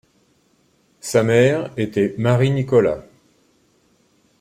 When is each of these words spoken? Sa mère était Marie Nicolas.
Sa 0.99 1.21
mère 1.21 1.69
était 1.77 2.15
Marie 2.17 2.49
Nicolas. 2.49 3.05